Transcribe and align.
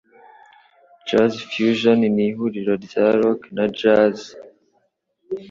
Jazz 1.07 1.33
fusion 1.49 1.99
ni 2.15 2.23
ihuriro 2.27 2.73
rya 2.85 3.07
rock 3.19 3.41
na 3.55 3.65
jazz. 3.77 4.17